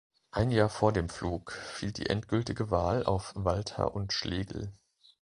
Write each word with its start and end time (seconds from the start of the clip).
Ein 0.31 0.49
Jahr 0.49 0.69
vor 0.69 0.91
dem 0.93 1.09
Flug 1.09 1.51
fiel 1.51 1.91
die 1.91 2.07
endgültige 2.09 2.71
Wahl 2.71 3.05
auf 3.05 3.33
Walter 3.35 3.93
und 3.93 4.13
Schlegel. 4.13 4.73